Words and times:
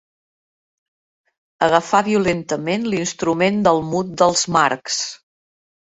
Agafar 1.67 2.01
violentament 2.09 2.89
l'instrument 2.95 3.63
del 3.71 3.87
mut 3.95 4.13
dels 4.23 4.47
Marx. 4.59 5.03